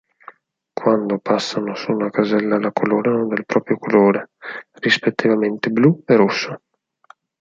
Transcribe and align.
Quando 0.73 1.19
passano 1.19 1.75
su 1.75 1.91
una 1.91 2.09
casella 2.09 2.57
la 2.57 2.71
colorano 2.71 3.27
del 3.27 3.45
proprio 3.45 3.77
colore, 3.77 4.31
rispettivamente 4.79 5.69
blu 5.69 6.01
e 6.07 6.15
rosso. 6.15 6.61